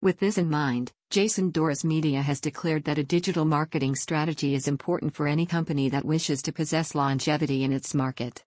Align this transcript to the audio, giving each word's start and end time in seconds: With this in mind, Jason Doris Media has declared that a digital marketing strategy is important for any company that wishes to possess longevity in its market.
With 0.00 0.20
this 0.20 0.38
in 0.38 0.48
mind, 0.48 0.92
Jason 1.10 1.50
Doris 1.50 1.82
Media 1.82 2.22
has 2.22 2.40
declared 2.40 2.84
that 2.84 2.98
a 2.98 3.02
digital 3.02 3.44
marketing 3.44 3.96
strategy 3.96 4.54
is 4.54 4.68
important 4.68 5.12
for 5.12 5.26
any 5.26 5.44
company 5.44 5.88
that 5.88 6.04
wishes 6.04 6.40
to 6.42 6.52
possess 6.52 6.94
longevity 6.94 7.64
in 7.64 7.72
its 7.72 7.94
market. 7.94 8.32